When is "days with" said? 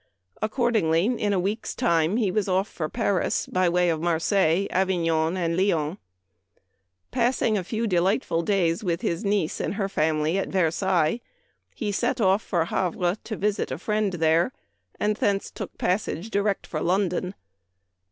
8.41-9.01